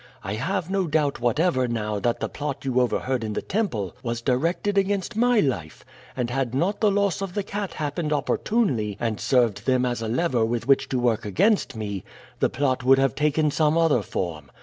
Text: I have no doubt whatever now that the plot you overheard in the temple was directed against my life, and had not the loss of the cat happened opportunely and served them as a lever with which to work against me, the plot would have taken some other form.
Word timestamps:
I 0.23 0.33
have 0.33 0.67
no 0.67 0.87
doubt 0.87 1.19
whatever 1.19 1.67
now 1.67 1.99
that 1.99 2.21
the 2.21 2.27
plot 2.27 2.65
you 2.65 2.81
overheard 2.81 3.23
in 3.23 3.33
the 3.33 3.41
temple 3.43 3.95
was 4.01 4.19
directed 4.19 4.75
against 4.75 5.15
my 5.15 5.39
life, 5.41 5.85
and 6.17 6.31
had 6.31 6.55
not 6.55 6.81
the 6.81 6.89
loss 6.89 7.21
of 7.21 7.35
the 7.35 7.43
cat 7.43 7.75
happened 7.75 8.11
opportunely 8.11 8.97
and 8.99 9.19
served 9.19 9.67
them 9.67 9.85
as 9.85 10.01
a 10.01 10.07
lever 10.07 10.43
with 10.43 10.67
which 10.67 10.89
to 10.89 10.97
work 10.97 11.23
against 11.23 11.75
me, 11.75 12.03
the 12.39 12.49
plot 12.49 12.83
would 12.83 12.97
have 12.97 13.13
taken 13.13 13.51
some 13.51 13.77
other 13.77 14.01
form. 14.01 14.49